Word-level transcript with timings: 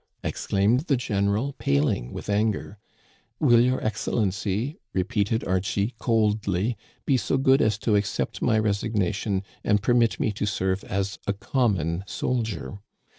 exclaimed 0.23 0.79
the 0.87 0.97
general, 0.97 1.53
paling 1.59 2.11
with 2.11 2.27
anger. 2.27 2.79
"* 3.23 3.39
Will 3.39 3.61
Your 3.61 3.79
Excellency,' 3.85 4.79
repeated 4.93 5.43
Archie 5.43 5.93
coldly, 5.99 6.75
* 6.89 7.05
be 7.05 7.17
so 7.17 7.37
good 7.37 7.61
as 7.61 7.77
to 7.77 7.95
accept 7.95 8.41
my 8.41 8.57
resignation, 8.57 9.43
and 9.63 9.83
permit 9.83 10.19
me 10.19 10.31
to 10.31 10.47
serve 10.47 10.83
as 10.85 11.19
a 11.27 11.33
common 11.33 12.03
soldier 12.07 12.79